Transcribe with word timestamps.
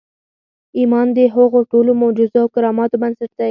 ایمان 0.79 1.07
د 1.17 1.19
هغو 1.35 1.59
ټولو 1.71 1.91
معجزو 2.01 2.37
او 2.43 2.47
کراماتو 2.55 2.95
بنسټ 3.01 3.31
دی 3.39 3.49